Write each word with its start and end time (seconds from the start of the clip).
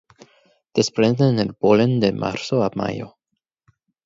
Desprenden 0.79 1.37
el 1.45 1.53
polen 1.53 1.99
de 1.99 2.11
marzo 2.11 2.63
a 2.63 2.71
mayo. 2.73 3.17